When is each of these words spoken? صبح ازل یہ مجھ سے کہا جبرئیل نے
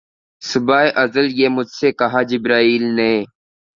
صبح 0.41 0.81
ازل 0.95 1.27
یہ 1.39 1.47
مجھ 1.49 1.71
سے 1.79 1.91
کہا 1.91 2.21
جبرئیل 2.29 2.83
نے 2.95 3.11